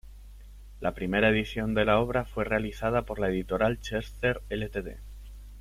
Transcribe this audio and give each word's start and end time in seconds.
La 0.79 0.95
primera 0.95 1.29
edición 1.29 1.75
de 1.75 1.85
la 1.85 1.99
obra 1.99 2.25
fue 2.25 2.43
realizada 2.43 3.03
por 3.03 3.19
la 3.19 3.29
editorial 3.29 3.79
Chester 3.81 4.41
Ltd. 4.49 4.97